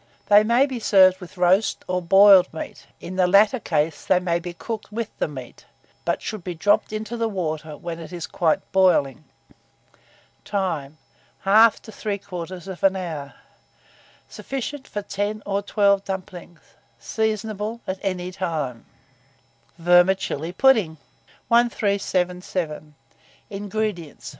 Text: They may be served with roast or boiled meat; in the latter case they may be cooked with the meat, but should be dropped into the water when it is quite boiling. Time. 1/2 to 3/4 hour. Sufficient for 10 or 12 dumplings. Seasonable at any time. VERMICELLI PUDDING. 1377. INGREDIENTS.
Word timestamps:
They 0.29 0.43
may 0.43 0.65
be 0.65 0.79
served 0.79 1.19
with 1.21 1.37
roast 1.37 1.85
or 1.87 2.01
boiled 2.01 2.51
meat; 2.51 2.87
in 2.99 3.17
the 3.17 3.27
latter 3.27 3.59
case 3.59 4.03
they 4.03 4.19
may 4.19 4.39
be 4.39 4.51
cooked 4.51 4.91
with 4.91 5.11
the 5.19 5.27
meat, 5.27 5.65
but 6.05 6.23
should 6.23 6.43
be 6.43 6.55
dropped 6.55 6.91
into 6.91 7.15
the 7.15 7.29
water 7.29 7.77
when 7.77 7.99
it 7.99 8.11
is 8.11 8.25
quite 8.25 8.71
boiling. 8.71 9.25
Time. 10.43 10.97
1/2 11.45 11.79
to 11.81 11.91
3/4 11.91 12.95
hour. 12.97 13.35
Sufficient 14.27 14.87
for 14.87 15.03
10 15.03 15.43
or 15.45 15.61
12 15.61 16.03
dumplings. 16.03 16.61
Seasonable 16.97 17.79
at 17.85 17.99
any 18.01 18.31
time. 18.31 18.87
VERMICELLI 19.77 20.53
PUDDING. 20.53 20.97
1377. 21.47 22.95
INGREDIENTS. 23.51 24.29